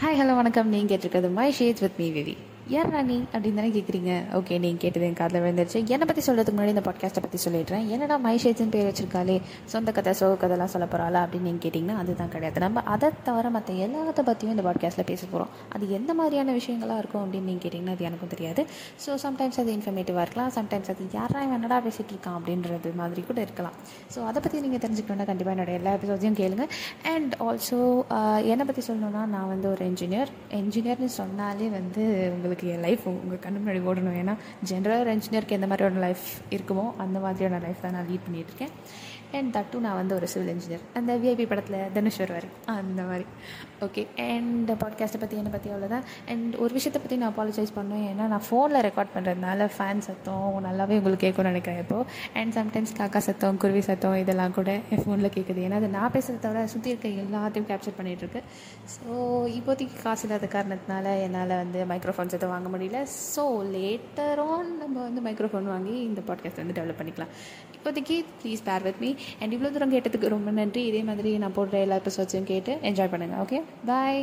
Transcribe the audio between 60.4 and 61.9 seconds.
காரணத்தினால என்னால் வந்து